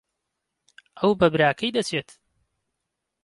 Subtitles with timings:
[0.99, 2.09] ئەو بە براکەی دەچێت.